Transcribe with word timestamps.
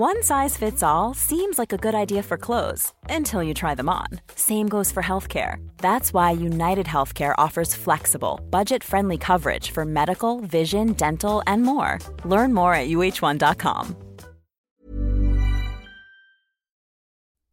One 0.00 0.22
size 0.22 0.56
fits 0.56 0.82
all 0.82 1.12
seems 1.12 1.58
like 1.58 1.74
a 1.74 1.76
good 1.76 1.94
idea 1.94 2.22
for 2.22 2.38
clothes 2.38 2.94
until 3.10 3.42
you 3.42 3.52
try 3.52 3.74
them 3.74 3.90
on. 3.90 4.06
Same 4.34 4.66
goes 4.66 4.90
for 4.90 5.02
healthcare. 5.02 5.56
That's 5.76 6.14
why 6.14 6.30
United 6.30 6.86
Healthcare 6.86 7.34
offers 7.36 7.74
flexible, 7.74 8.40
budget 8.48 8.82
friendly 8.82 9.18
coverage 9.18 9.72
for 9.72 9.84
medical, 9.84 10.40
vision, 10.40 10.94
dental, 10.94 11.42
and 11.46 11.62
more. 11.62 11.98
Learn 12.24 12.54
more 12.54 12.72
at 12.72 12.88
uh1.com. 12.88 13.94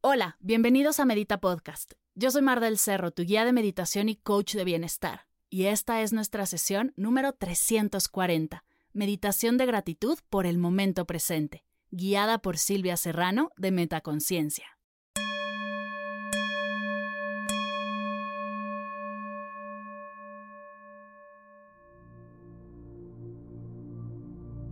Hola, 0.01 0.37
bienvenidos 0.39 1.01
a 1.01 1.05
Medita 1.05 1.41
Podcast. 1.41 1.95
Yo 2.15 2.31
soy 2.31 2.43
Mar 2.43 2.61
del 2.61 2.77
Cerro, 2.77 3.11
tu 3.11 3.25
guía 3.25 3.43
de 3.43 3.51
meditación 3.51 4.07
y 4.07 4.15
coach 4.15 4.55
de 4.55 4.63
bienestar. 4.63 5.27
Y 5.49 5.65
esta 5.65 6.01
es 6.01 6.13
nuestra 6.13 6.45
sesión 6.45 6.93
número 6.95 7.33
340, 7.33 8.63
Meditación 8.93 9.57
de 9.57 9.65
gratitud 9.65 10.17
por 10.29 10.45
el 10.45 10.57
momento 10.57 11.03
presente 11.03 11.66
guiada 11.91 12.39
por 12.39 12.57
Silvia 12.57 12.97
Serrano 12.97 13.51
de 13.57 13.71
Metaconciencia. 13.71 14.65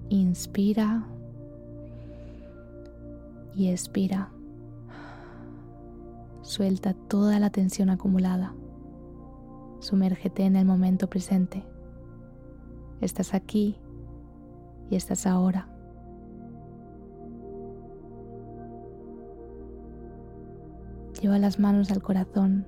Inspira 0.09 1.07
y 3.55 3.69
expira. 3.69 4.31
Suelta 6.41 6.93
toda 6.93 7.39
la 7.39 7.49
tensión 7.49 7.89
acumulada. 7.89 8.53
Sumérgete 9.79 10.43
en 10.43 10.55
el 10.55 10.65
momento 10.65 11.09
presente. 11.09 11.65
Estás 13.01 13.33
aquí 13.33 13.77
y 14.89 14.95
estás 14.95 15.25
ahora. 15.25 15.74
Lleva 21.21 21.39
las 21.39 21.59
manos 21.59 21.91
al 21.91 22.03
corazón 22.03 22.67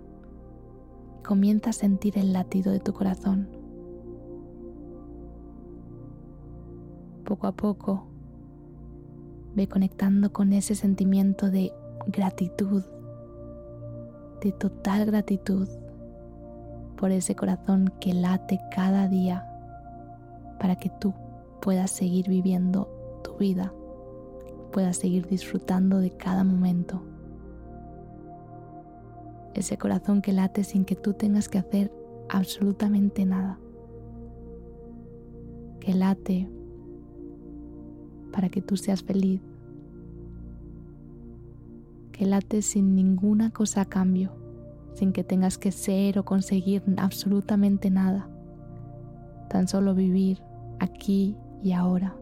y 1.19 1.23
comienza 1.23 1.71
a 1.71 1.73
sentir 1.73 2.17
el 2.17 2.31
latido 2.31 2.71
de 2.71 2.79
tu 2.79 2.93
corazón. 2.93 3.49
Poco 7.25 7.47
a 7.47 7.51
poco 7.51 8.07
ve 9.53 9.67
conectando 9.67 10.31
con 10.31 10.53
ese 10.53 10.75
sentimiento 10.75 11.51
de 11.51 11.73
gratitud, 12.07 12.83
de 14.41 14.53
total 14.53 15.05
gratitud 15.05 15.67
por 16.95 17.11
ese 17.11 17.35
corazón 17.35 17.93
que 17.99 18.13
late 18.13 18.61
cada 18.73 19.09
día 19.09 19.45
para 20.57 20.77
que 20.77 20.89
tú 20.89 21.13
puedas 21.61 21.91
seguir 21.91 22.29
viviendo 22.29 23.19
tu 23.25 23.35
vida, 23.35 23.73
puedas 24.71 24.95
seguir 24.95 25.27
disfrutando 25.27 25.99
de 25.99 26.11
cada 26.11 26.45
momento 26.45 27.03
ese 29.59 29.77
corazón 29.77 30.21
que 30.21 30.33
late 30.33 30.63
sin 30.63 30.85
que 30.85 30.95
tú 30.95 31.13
tengas 31.13 31.49
que 31.49 31.57
hacer 31.57 31.91
absolutamente 32.29 33.25
nada, 33.25 33.59
que 35.79 35.93
late 35.93 36.49
para 38.31 38.49
que 38.49 38.61
tú 38.61 38.77
seas 38.77 39.03
feliz, 39.03 39.41
que 42.11 42.25
late 42.25 42.61
sin 42.61 42.95
ninguna 42.95 43.51
cosa 43.51 43.81
a 43.81 43.85
cambio, 43.85 44.31
sin 44.93 45.13
que 45.13 45.23
tengas 45.23 45.57
que 45.57 45.71
ser 45.71 46.19
o 46.19 46.25
conseguir 46.25 46.83
absolutamente 46.97 47.89
nada, 47.89 48.29
tan 49.49 49.67
solo 49.67 49.95
vivir 49.95 50.41
aquí 50.79 51.35
y 51.63 51.71
ahora. 51.71 52.15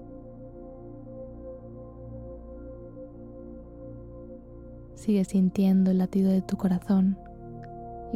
Sigue 4.96 5.26
sintiendo 5.26 5.92
el 5.92 5.98
latido 6.00 6.32
de 6.32 6.42
tu 6.42 6.58
corazón 6.58 7.18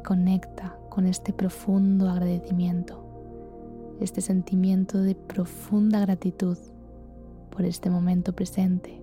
conecta 0.02 0.78
con 0.90 1.06
este 1.06 1.34
profundo 1.34 2.10
agradecimiento, 2.10 3.98
este 4.02 4.22
sentimiento 4.22 5.02
de 5.02 5.16
profunda 5.16 6.00
gratitud 6.00 6.58
por 7.50 7.66
este 7.66 7.90
momento 7.90 8.34
presente. 8.34 9.02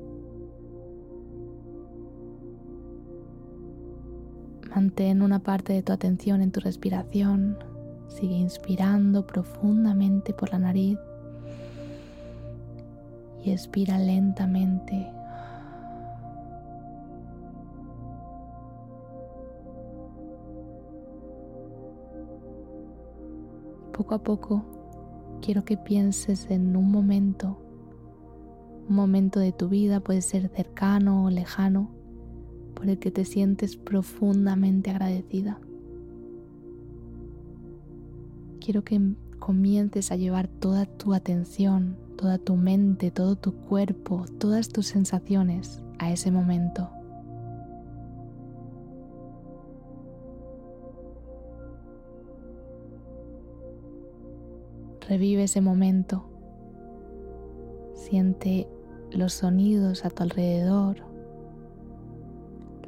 Mantén 4.71 5.23
una 5.23 5.39
parte 5.39 5.73
de 5.73 5.83
tu 5.83 5.93
atención 5.93 6.43
en 6.43 6.53
tu 6.53 6.61
respiración, 6.61 7.57
sigue 8.09 8.35
inspirando 8.35 9.27
profundamente 9.27 10.35
por 10.35 10.53
la 10.53 10.59
nariz 10.59 10.99
y 13.43 13.53
expira 13.53 13.99
lentamente 13.99 15.16
poco 23.97 24.15
a 24.15 24.19
poco 24.23 24.63
quiero 25.41 25.65
que 25.65 25.79
pienses 25.79 26.51
en 26.51 26.77
un 26.77 26.91
momento, 26.91 27.59
un 28.89 28.95
momento 28.95 29.41
de 29.41 29.53
tu 29.53 29.69
vida, 29.69 30.01
puede 30.01 30.21
ser 30.21 30.51
cercano 30.55 31.25
o 31.25 31.31
lejano, 31.31 31.91
por 32.75 32.89
el 32.89 32.99
que 32.99 33.11
te 33.11 33.25
sientes 33.25 33.77
profundamente 33.77 34.91
agradecida. 34.91 35.59
Quiero 38.61 38.85
que 38.85 39.01
comiences 39.39 40.13
a 40.13 40.17
llevar 40.17 40.49
toda 40.49 40.85
tu 40.85 41.15
atención, 41.15 41.97
toda 42.17 42.37
tu 42.37 42.57
mente, 42.57 43.11
todo 43.11 43.37
tu 43.37 43.53
cuerpo, 43.53 44.27
todas 44.39 44.69
tus 44.69 44.89
sensaciones 44.89 45.83
a 45.99 46.13
ese 46.13 46.31
momento. 46.31 46.91
Revive 55.09 55.45
ese 55.45 55.61
momento. 55.61 56.25
Siente 57.95 58.69
los 59.13 59.35
sonidos 59.35 60.05
a 60.05 60.11
tu 60.11 60.25
alrededor, 60.25 60.97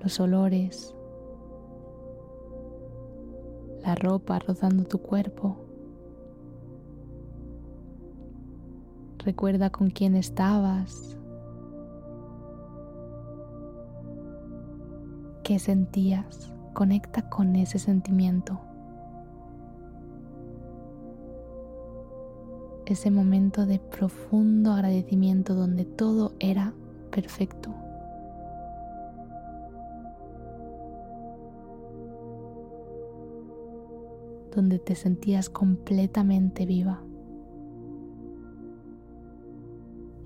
los 0.02 0.18
olores, 0.18 0.96
la 3.84 3.94
ropa 3.94 4.40
rozando 4.40 4.84
tu 4.84 4.98
cuerpo. 4.98 5.56
Recuerda 9.24 9.70
con 9.70 9.90
quién 9.90 10.16
estabas, 10.16 11.16
qué 15.44 15.60
sentías. 15.60 16.52
Conecta 16.74 17.28
con 17.28 17.56
ese 17.56 17.78
sentimiento. 17.78 18.60
Ese 22.92 23.10
momento 23.10 23.66
de 23.66 23.78
profundo 23.78 24.72
agradecimiento 24.72 25.54
donde 25.54 25.84
todo 25.84 26.32
era 26.38 26.72
perfecto. 27.10 27.74
donde 34.54 34.80
te 34.80 34.96
sentías 34.96 35.50
completamente 35.50 36.66
viva. 36.66 37.00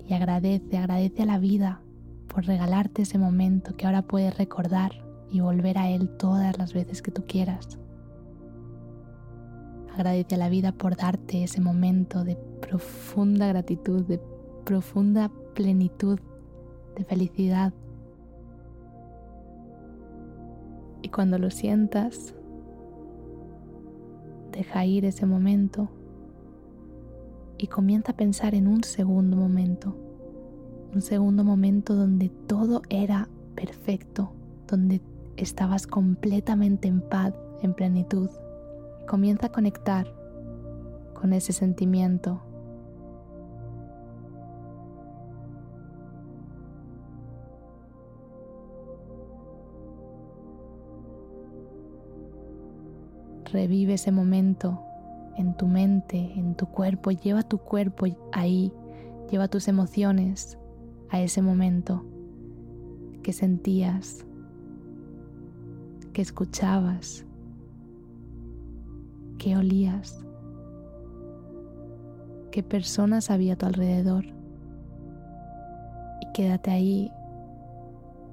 Y 0.07 0.13
agradece, 0.13 0.77
agradece 0.77 1.21
a 1.21 1.25
la 1.27 1.37
vida 1.37 1.81
por 2.27 2.45
regalarte 2.45 3.03
ese 3.03 3.19
momento 3.19 3.75
que 3.75 3.85
ahora 3.85 4.01
puedes 4.01 4.35
recordar 4.35 4.91
y 5.29 5.39
volver 5.41 5.77
a 5.77 5.89
él 5.89 6.09
todas 6.17 6.57
las 6.57 6.73
veces 6.73 7.03
que 7.03 7.11
tú 7.11 7.25
quieras. 7.27 7.77
Agradece 9.93 10.35
a 10.35 10.37
la 10.39 10.49
vida 10.49 10.71
por 10.71 10.95
darte 10.95 11.43
ese 11.43 11.61
momento 11.61 12.23
de 12.23 12.35
profunda 12.35 13.47
gratitud, 13.47 14.03
de 14.05 14.19
profunda 14.65 15.31
plenitud, 15.53 16.19
de 16.95 17.03
felicidad. 17.03 17.73
Y 21.03 21.09
cuando 21.09 21.37
lo 21.37 21.51
sientas, 21.51 22.33
deja 24.51 24.85
ir 24.85 25.05
ese 25.05 25.25
momento 25.27 25.89
y 27.57 27.67
comienza 27.67 28.13
a 28.13 28.15
pensar 28.15 28.55
en 28.55 28.67
un 28.67 28.83
segundo 28.83 29.37
momento, 29.37 29.95
un 30.93 31.01
segundo 31.01 31.43
momento 31.43 31.95
donde 31.95 32.29
todo 32.29 32.81
era 32.89 33.29
perfecto, 33.53 34.33
donde 34.67 35.01
estabas 35.37 35.85
completamente 35.85 36.87
en 36.87 37.01
paz, 37.01 37.33
en 37.61 37.73
plenitud. 37.73 38.29
Comienza 39.07 39.47
a 39.47 39.51
conectar 39.51 40.07
con 41.13 41.33
ese 41.33 41.53
sentimiento 41.53 42.41
revive 53.53 53.93
ese 53.93 54.11
momento 54.11 54.81
en 55.37 55.55
tu 55.55 55.67
mente, 55.67 56.33
en 56.35 56.55
tu 56.55 56.65
cuerpo, 56.65 57.11
lleva 57.11 57.43
tu 57.43 57.59
cuerpo 57.59 58.07
ahí, 58.31 58.73
lleva 59.31 59.47
tus 59.47 59.67
emociones 59.67 60.57
a 61.09 61.21
ese 61.21 61.41
momento. 61.41 62.03
qué 63.21 63.31
sentías, 63.31 64.25
qué 66.11 66.21
escuchabas, 66.21 67.25
qué 69.43 69.57
olías, 69.57 70.23
qué 72.49 72.63
personas 72.63 73.29
había 73.29 73.53
a 73.53 73.55
tu 73.57 73.65
alrededor. 73.65 74.23
Y 76.21 76.31
quédate 76.33 76.71
ahí 76.71 77.11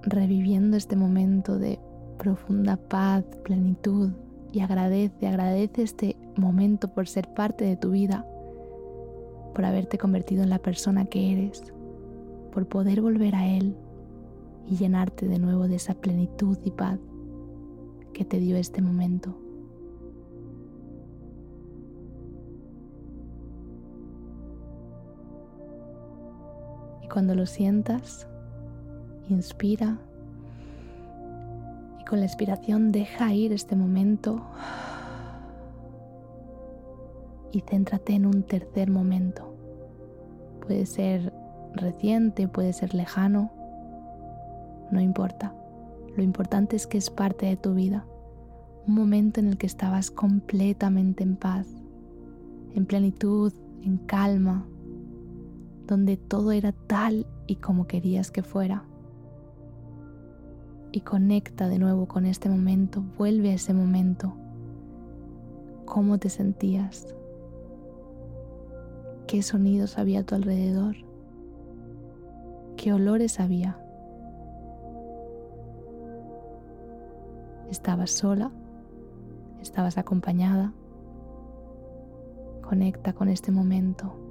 reviviendo 0.02 0.76
este 0.76 0.94
momento 0.94 1.58
de 1.58 1.80
profunda 2.16 2.76
paz, 2.76 3.24
plenitud 3.42 4.12
y 4.52 4.60
agradece, 4.60 5.26
agradece 5.26 5.82
este 5.82 6.16
momento 6.36 6.86
por 6.86 7.08
ser 7.08 7.26
parte 7.34 7.64
de 7.64 7.76
tu 7.76 7.90
vida, 7.90 8.24
por 9.52 9.64
haberte 9.64 9.98
convertido 9.98 10.44
en 10.44 10.50
la 10.50 10.60
persona 10.60 11.06
que 11.06 11.32
eres, 11.32 11.72
por 12.52 12.68
poder 12.68 13.00
volver 13.00 13.34
a 13.34 13.48
Él 13.48 13.74
y 14.64 14.76
llenarte 14.76 15.26
de 15.26 15.40
nuevo 15.40 15.66
de 15.66 15.74
esa 15.74 15.94
plenitud 15.94 16.56
y 16.64 16.70
paz 16.70 17.00
que 18.12 18.24
te 18.24 18.38
dio 18.38 18.56
este 18.56 18.80
momento. 18.80 19.49
Cuando 27.10 27.34
lo 27.34 27.44
sientas, 27.44 28.26
inspira 29.28 29.98
y 32.00 32.04
con 32.04 32.20
la 32.20 32.26
expiración 32.26 32.92
deja 32.92 33.34
ir 33.34 33.52
este 33.52 33.76
momento 33.76 34.42
y 37.52 37.60
céntrate 37.60 38.14
en 38.14 38.26
un 38.26 38.42
tercer 38.44 38.90
momento. 38.90 39.54
Puede 40.66 40.86
ser 40.86 41.32
reciente, 41.74 42.48
puede 42.48 42.72
ser 42.72 42.94
lejano, 42.94 43.50
no 44.90 45.00
importa. 45.00 45.54
Lo 46.16 46.22
importante 46.22 46.76
es 46.76 46.86
que 46.86 46.98
es 46.98 47.10
parte 47.10 47.46
de 47.46 47.56
tu 47.56 47.74
vida. 47.74 48.04
Un 48.86 48.94
momento 48.94 49.40
en 49.40 49.48
el 49.48 49.58
que 49.58 49.66
estabas 49.66 50.10
completamente 50.10 51.22
en 51.22 51.36
paz, 51.36 51.66
en 52.74 52.86
plenitud, 52.86 53.52
en 53.82 53.98
calma, 53.98 54.66
donde 55.90 56.16
todo 56.16 56.52
era 56.52 56.70
tal 56.70 57.26
y 57.48 57.56
como 57.56 57.88
querías 57.88 58.30
que 58.30 58.44
fuera. 58.44 58.84
Y 60.92 61.00
conecta 61.00 61.68
de 61.68 61.80
nuevo 61.80 62.06
con 62.06 62.26
este 62.26 62.48
momento, 62.48 63.02
vuelve 63.18 63.50
a 63.50 63.54
ese 63.54 63.74
momento. 63.74 64.32
¿Cómo 65.86 66.18
te 66.18 66.28
sentías? 66.28 67.12
¿Qué 69.26 69.42
sonidos 69.42 69.98
había 69.98 70.20
a 70.20 70.22
tu 70.22 70.36
alrededor? 70.36 70.94
¿Qué 72.76 72.92
olores 72.92 73.40
había? 73.40 73.76
¿Estabas 77.68 78.12
sola? 78.12 78.52
¿Estabas 79.60 79.98
acompañada? 79.98 80.72
Conecta 82.62 83.12
con 83.12 83.28
este 83.28 83.50
momento. 83.50 84.29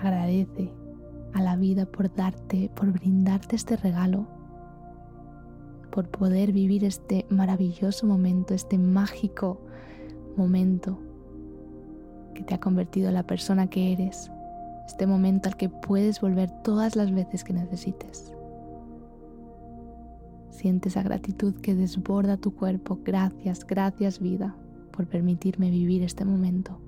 Agradece 0.00 0.72
a 1.34 1.42
la 1.42 1.56
vida 1.56 1.86
por 1.86 2.14
darte, 2.14 2.70
por 2.74 2.92
brindarte 2.92 3.56
este 3.56 3.76
regalo, 3.76 4.26
por 5.90 6.08
poder 6.08 6.52
vivir 6.52 6.84
este 6.84 7.26
maravilloso 7.30 8.06
momento, 8.06 8.54
este 8.54 8.78
mágico 8.78 9.60
momento 10.36 10.98
que 12.34 12.44
te 12.44 12.54
ha 12.54 12.60
convertido 12.60 13.08
en 13.08 13.14
la 13.14 13.26
persona 13.26 13.68
que 13.68 13.92
eres, 13.92 14.30
este 14.86 15.06
momento 15.06 15.48
al 15.48 15.56
que 15.56 15.68
puedes 15.68 16.20
volver 16.20 16.50
todas 16.62 16.94
las 16.94 17.12
veces 17.12 17.42
que 17.42 17.52
necesites. 17.52 18.32
Siente 20.50 20.88
esa 20.88 21.02
gratitud 21.02 21.54
que 21.60 21.74
desborda 21.74 22.36
tu 22.36 22.54
cuerpo. 22.54 22.98
Gracias, 23.04 23.64
gracias 23.66 24.18
vida 24.18 24.56
por 24.92 25.06
permitirme 25.06 25.70
vivir 25.70 26.02
este 26.02 26.24
momento. 26.24 26.80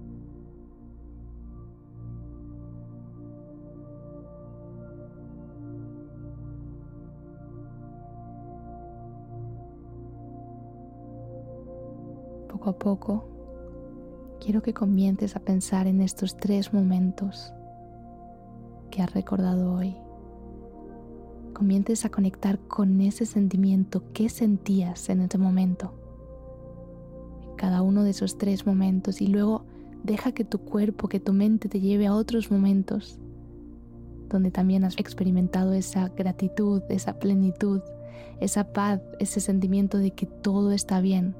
Poco 12.60 12.70
a 12.70 12.78
poco 12.78 13.24
quiero 14.38 14.60
que 14.60 14.74
comiences 14.74 15.34
a 15.34 15.40
pensar 15.40 15.86
en 15.86 16.02
estos 16.02 16.36
tres 16.36 16.74
momentos 16.74 17.54
que 18.90 19.00
has 19.00 19.14
recordado 19.14 19.72
hoy. 19.72 19.96
Comiences 21.54 22.04
a 22.04 22.10
conectar 22.10 22.58
con 22.58 23.00
ese 23.00 23.24
sentimiento 23.24 24.12
que 24.12 24.28
sentías 24.28 25.08
en 25.08 25.22
ese 25.22 25.38
momento. 25.38 25.94
En 27.48 27.56
cada 27.56 27.80
uno 27.80 28.04
de 28.04 28.10
esos 28.10 28.36
tres 28.36 28.66
momentos 28.66 29.22
y 29.22 29.28
luego 29.28 29.64
deja 30.04 30.32
que 30.32 30.44
tu 30.44 30.58
cuerpo, 30.58 31.08
que 31.08 31.18
tu 31.18 31.32
mente 31.32 31.70
te 31.70 31.80
lleve 31.80 32.08
a 32.08 32.14
otros 32.14 32.50
momentos 32.50 33.18
donde 34.28 34.50
también 34.50 34.84
has 34.84 34.98
experimentado 34.98 35.72
esa 35.72 36.08
gratitud, 36.10 36.82
esa 36.90 37.18
plenitud, 37.18 37.80
esa 38.38 38.74
paz, 38.74 39.00
ese 39.18 39.40
sentimiento 39.40 39.96
de 39.96 40.10
que 40.10 40.26
todo 40.26 40.72
está 40.72 41.00
bien, 41.00 41.34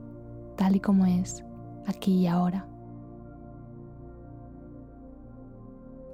tal 0.61 0.77
y 0.77 0.81
como 0.81 1.07
es, 1.07 1.43
aquí 1.87 2.19
y 2.19 2.27
ahora. 2.27 2.67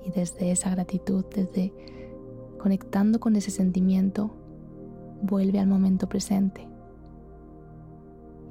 Y 0.04 0.12
desde 0.12 0.52
esa 0.52 0.70
gratitud, 0.70 1.24
desde 1.34 1.74
conectando 2.56 3.18
con 3.18 3.34
ese 3.34 3.50
sentimiento, 3.50 4.30
vuelve 5.20 5.58
al 5.58 5.66
momento 5.66 6.08
presente. 6.08 6.68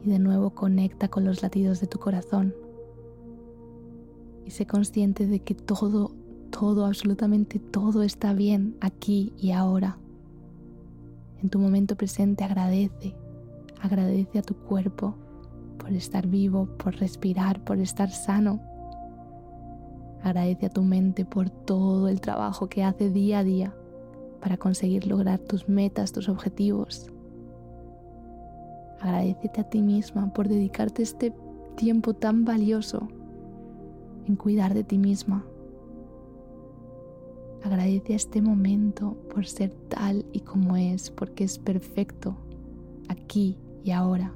Y 0.03 0.09
de 0.09 0.19
nuevo 0.19 0.50
conecta 0.50 1.07
con 1.07 1.24
los 1.24 1.42
latidos 1.42 1.80
de 1.80 1.88
tu 1.88 1.98
corazón. 1.98 2.53
Y 4.44 4.51
sé 4.51 4.68
consciente 4.68 5.27
de 5.27 5.39
que 5.39 5.56
todo, 5.56 6.12
todo, 6.50 6.88
absolutamente 6.88 7.57
todo 7.57 8.03
está 8.03 8.33
bien 8.33 8.75
aquí 8.81 9.31
y 9.38 9.51
ahora. 9.51 9.98
En 11.41 11.50
tu 11.50 11.57
momento 11.57 11.95
presente 11.95 12.44
agradece, 12.44 13.15
agradece 13.80 14.39
a 14.39 14.41
tu 14.41 14.56
cuerpo 14.56 15.15
por 15.86 15.94
estar 15.94 16.26
vivo, 16.26 16.66
por 16.80 16.96
respirar, 16.96 17.60
por 17.60 17.78
estar 17.78 18.10
sano 18.10 18.60
Agradece 20.25 20.65
a 20.65 20.70
tu 20.70 20.82
mente 20.82 21.24
por 21.24 21.51
todo 21.51 22.08
el 22.08 22.20
trabajo 22.20 22.68
que 22.68 22.84
hace 22.84 23.12
día 23.12 23.39
a 23.39 23.44
día 23.44 23.75
para 24.42 24.58
conseguir 24.58 25.06
lograr 25.06 25.38
tus 25.38 25.70
metas, 25.70 26.13
tus 26.13 26.30
objetivos. 26.30 27.12
Agradecete 29.00 29.62
a 29.62 29.70
ti 29.70 29.84
misma 29.84 30.34
por 30.34 30.48
dedicarte 30.48 31.04
este 31.04 31.32
tiempo 31.75 32.15
tan 32.15 32.44
valioso 32.44 33.08
en 34.25 34.36
cuidar 34.36 34.74
de 34.74 34.84
ti 34.84 34.98
misma. 34.98 35.46
Agradece 37.63 38.13
a 38.13 38.15
este 38.15 38.42
momento 38.42 39.15
por 39.32 39.46
ser 39.46 39.75
tal 39.89 40.25
y 40.32 40.39
como 40.39 40.75
es, 40.75 41.12
porque 41.12 41.44
es 41.44 41.60
perfecto, 41.60 42.36
aquí 43.10 43.60
y 43.84 43.92
ahora. 43.92 44.34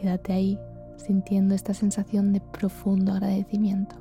Quédate 0.00 0.32
ahí 0.32 0.58
sintiendo 0.96 1.54
esta 1.54 1.74
sensación 1.74 2.32
de 2.32 2.40
profundo 2.40 3.12
agradecimiento. 3.12 3.96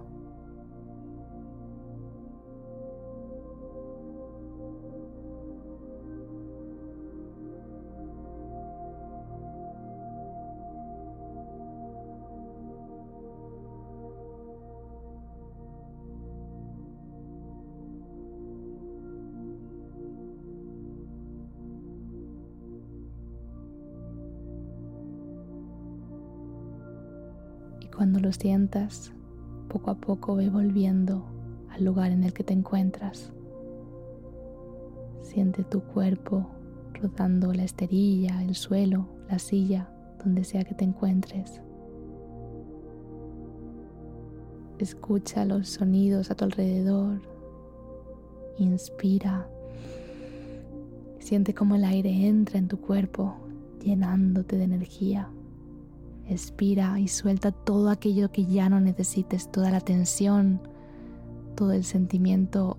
Cuando 28.08 28.26
lo 28.26 28.32
sientas, 28.32 29.12
poco 29.68 29.92
a 29.92 29.96
poco 29.96 30.38
ve 30.38 30.50
volviendo 30.50 31.26
al 31.70 31.84
lugar 31.84 32.14
en 32.14 32.24
el 32.24 32.32
que 32.32 32.46
te 32.46 32.54
encuentras. 32.54 33.34
Siente 35.24 35.66
tu 35.66 35.82
cuerpo 35.82 36.48
rodando 36.94 37.52
la 37.52 37.66
esterilla, 37.66 38.42
el 38.42 38.56
suelo, 38.56 39.10
la 39.30 39.40
silla, 39.40 39.90
donde 40.24 40.46
sea 40.46 40.64
que 40.64 40.74
te 40.74 40.86
encuentres. 40.86 41.60
Escucha 44.80 45.44
los 45.44 45.68
sonidos 45.68 46.32
a 46.32 46.36
tu 46.36 46.46
alrededor. 46.46 47.20
Inspira. 48.58 49.50
Siente 51.20 51.54
cómo 51.54 51.76
el 51.76 51.84
aire 51.84 52.26
entra 52.26 52.58
en 52.58 52.70
tu 52.70 52.80
cuerpo, 52.80 53.36
llenándote 53.84 54.56
de 54.56 54.64
energía. 54.64 55.30
Expira 56.30 57.00
y 57.00 57.08
suelta 57.08 57.52
todo 57.52 57.90
aquello 57.90 58.32
que 58.32 58.46
ya 58.46 58.70
no 58.70 58.82
necesites, 58.82 59.50
toda 59.50 59.72
la 59.72 59.80
tensión, 59.80 60.60
todo 61.56 61.72
el 61.72 61.86
sentimiento 61.86 62.78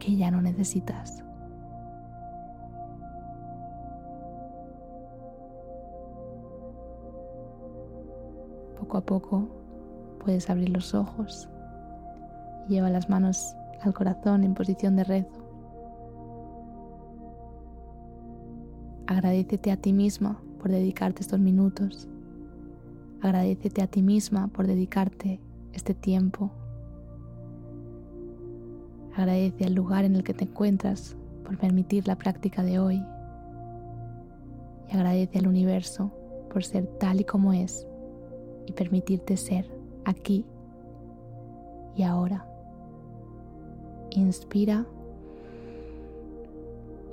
que 0.00 0.16
ya 0.16 0.32
no 0.32 0.42
necesitas. 0.42 1.22
Poco 8.80 8.98
a 8.98 9.06
poco 9.06 9.48
puedes 10.24 10.50
abrir 10.50 10.70
los 10.70 10.92
ojos. 10.92 11.48
Lleva 12.68 12.90
las 12.90 13.08
manos 13.08 13.54
al 13.80 13.94
corazón 13.94 14.42
en 14.42 14.54
posición 14.54 14.96
de 14.96 15.04
rezo. 15.04 15.46
Agradecete 19.06 19.70
a 19.70 19.76
ti 19.76 19.92
misma 19.92 20.40
por 20.58 20.72
dedicarte 20.72 21.22
estos 21.22 21.38
minutos. 21.38 22.08
Agradecete 23.22 23.82
a 23.82 23.86
ti 23.86 24.02
misma 24.02 24.48
por 24.48 24.66
dedicarte 24.66 25.40
este 25.72 25.94
tiempo. 25.94 26.50
Agradece 29.14 29.64
al 29.64 29.74
lugar 29.74 30.04
en 30.04 30.16
el 30.16 30.24
que 30.24 30.34
te 30.34 30.44
encuentras 30.44 31.16
por 31.44 31.58
permitir 31.58 32.06
la 32.06 32.16
práctica 32.16 32.62
de 32.62 32.78
hoy. 32.78 33.02
Y 34.88 34.96
agradece 34.96 35.38
al 35.38 35.48
universo 35.48 36.12
por 36.52 36.64
ser 36.64 36.86
tal 36.98 37.20
y 37.20 37.24
como 37.24 37.52
es 37.52 37.86
y 38.66 38.72
permitirte 38.72 39.36
ser 39.36 39.70
aquí 40.04 40.44
y 41.96 42.02
ahora. 42.02 42.46
Inspira 44.10 44.86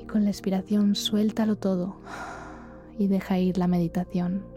y 0.01 0.05
con 0.05 0.24
la 0.24 0.29
expiración 0.29 0.95
suéltalo 0.95 1.55
todo 1.55 1.95
y 2.98 3.07
deja 3.07 3.39
ir 3.39 3.57
la 3.57 3.67
meditación. 3.67 4.52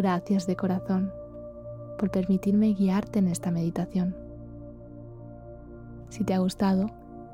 Gracias 0.00 0.46
de 0.46 0.56
corazón 0.56 1.12
por 1.98 2.10
permitirme 2.10 2.72
guiarte 2.72 3.18
en 3.18 3.28
esta 3.28 3.50
meditación. 3.50 4.16
Si 6.08 6.24
te 6.24 6.32
ha 6.32 6.38
gustado, 6.38 6.86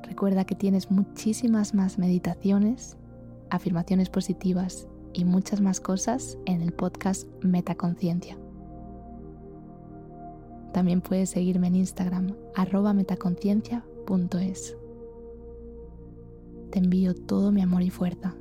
recuerda 0.03 0.45
que 0.47 0.57
tienes 0.57 0.91
muchísimas 0.91 1.75
más 1.75 1.97
meditaciones, 1.97 2.97
afirmaciones 3.51 4.11
positivas 4.11 4.89
y 5.13 5.25
muchas 5.25 5.61
más 5.61 5.79
cosas 5.79 6.39
en 6.45 6.61
el 6.61 6.73
podcast 6.73 7.29
Metaconciencia. 7.41 8.37
También 10.73 11.03
puedes 11.03 11.31
seguirme 11.31 11.69
en 11.69 11.77
Instagram 11.77 12.35
arroba 12.57 12.93
metaconciencia.es. 12.95 14.77
Te 16.73 16.81
envío 16.81 17.15
todo 17.15 17.53
mi 17.53 17.63
amor 17.63 17.83
y 17.83 17.91
fuerza. 17.91 18.35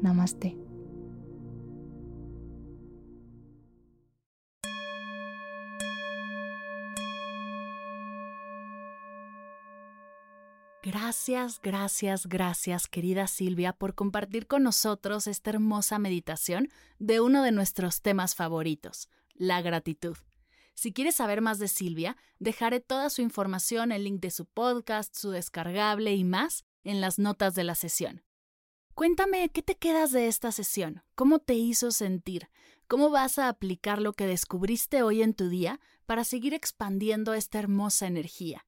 Namaste. 0.00 0.65
Gracias, 10.86 11.60
gracias, 11.60 12.28
gracias, 12.28 12.86
querida 12.86 13.26
Silvia, 13.26 13.72
por 13.72 13.96
compartir 13.96 14.46
con 14.46 14.62
nosotros 14.62 15.26
esta 15.26 15.50
hermosa 15.50 15.98
meditación 15.98 16.70
de 17.00 17.18
uno 17.18 17.42
de 17.42 17.50
nuestros 17.50 18.02
temas 18.02 18.36
favoritos, 18.36 19.08
la 19.34 19.62
gratitud. 19.62 20.16
Si 20.74 20.92
quieres 20.92 21.16
saber 21.16 21.40
más 21.40 21.58
de 21.58 21.66
Silvia, 21.66 22.16
dejaré 22.38 22.78
toda 22.78 23.10
su 23.10 23.20
información, 23.20 23.90
el 23.90 24.04
link 24.04 24.20
de 24.20 24.30
su 24.30 24.46
podcast, 24.46 25.12
su 25.16 25.30
descargable 25.30 26.14
y 26.14 26.22
más 26.22 26.64
en 26.84 27.00
las 27.00 27.18
notas 27.18 27.56
de 27.56 27.64
la 27.64 27.74
sesión. 27.74 28.22
Cuéntame, 28.94 29.48
¿qué 29.48 29.62
te 29.62 29.76
quedas 29.76 30.12
de 30.12 30.28
esta 30.28 30.52
sesión? 30.52 31.02
¿Cómo 31.16 31.40
te 31.40 31.54
hizo 31.54 31.90
sentir? 31.90 32.48
¿Cómo 32.86 33.10
vas 33.10 33.40
a 33.40 33.48
aplicar 33.48 34.00
lo 34.00 34.12
que 34.12 34.28
descubriste 34.28 35.02
hoy 35.02 35.22
en 35.22 35.34
tu 35.34 35.48
día 35.48 35.80
para 36.06 36.22
seguir 36.22 36.54
expandiendo 36.54 37.34
esta 37.34 37.58
hermosa 37.58 38.06
energía? 38.06 38.65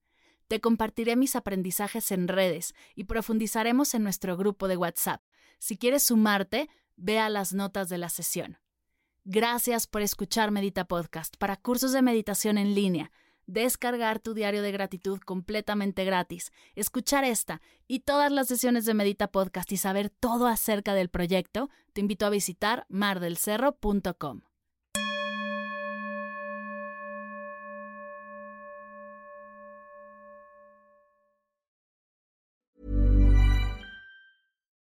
Te 0.48 0.60
compartiré 0.60 1.14
mis 1.14 1.36
aprendizajes 1.36 2.10
en 2.10 2.26
redes 2.26 2.74
y 2.94 3.04
profundizaremos 3.04 3.94
en 3.94 4.02
nuestro 4.02 4.36
grupo 4.36 4.66
de 4.66 4.76
WhatsApp. 4.76 5.22
Si 5.58 5.76
quieres 5.76 6.04
sumarte, 6.04 6.68
ve 6.96 7.18
a 7.18 7.28
las 7.28 7.52
notas 7.52 7.88
de 7.88 7.98
la 7.98 8.08
sesión. 8.08 8.58
Gracias 9.24 9.86
por 9.86 10.00
escuchar 10.00 10.50
Medita 10.50 10.86
Podcast 10.86 11.36
para 11.36 11.56
cursos 11.56 11.92
de 11.92 12.00
meditación 12.00 12.56
en 12.56 12.74
línea, 12.74 13.12
descargar 13.46 14.20
tu 14.20 14.32
diario 14.32 14.62
de 14.62 14.72
gratitud 14.72 15.20
completamente 15.20 16.06
gratis, 16.06 16.50
escuchar 16.74 17.24
esta 17.24 17.60
y 17.86 18.00
todas 18.00 18.32
las 18.32 18.48
sesiones 18.48 18.86
de 18.86 18.94
Medita 18.94 19.30
Podcast 19.30 19.70
y 19.72 19.76
saber 19.76 20.08
todo 20.08 20.46
acerca 20.46 20.94
del 20.94 21.10
proyecto, 21.10 21.68
te 21.92 22.00
invito 22.00 22.24
a 22.24 22.30
visitar 22.30 22.86
mardelcerro.com. 22.88 24.47